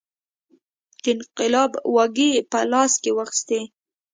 د 1.01 1.03
انقلاب 1.13 1.71
واګې 1.95 2.31
په 2.51 2.59
لاس 2.71 2.93
کې 3.01 3.11
واخیستې. 3.17 3.59